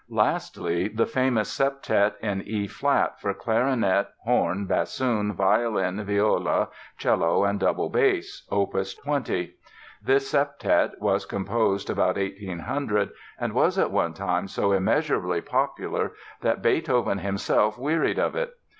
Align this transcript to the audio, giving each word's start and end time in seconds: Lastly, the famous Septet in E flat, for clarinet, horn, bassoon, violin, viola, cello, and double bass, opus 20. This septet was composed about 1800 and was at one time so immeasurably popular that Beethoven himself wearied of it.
Lastly, 0.09 0.87
the 0.87 1.05
famous 1.05 1.55
Septet 1.55 2.13
in 2.21 2.41
E 2.41 2.65
flat, 2.65 3.21
for 3.21 3.31
clarinet, 3.35 4.07
horn, 4.23 4.65
bassoon, 4.65 5.31
violin, 5.31 6.03
viola, 6.03 6.69
cello, 6.97 7.43
and 7.45 7.59
double 7.59 7.87
bass, 7.87 8.47
opus 8.49 8.95
20. 8.95 9.53
This 10.01 10.33
septet 10.33 10.97
was 10.97 11.27
composed 11.27 11.87
about 11.91 12.15
1800 12.17 13.11
and 13.39 13.53
was 13.53 13.77
at 13.77 13.91
one 13.91 14.15
time 14.15 14.47
so 14.47 14.71
immeasurably 14.71 15.39
popular 15.41 16.13
that 16.41 16.63
Beethoven 16.63 17.19
himself 17.19 17.77
wearied 17.77 18.17
of 18.17 18.35
it. 18.35 18.55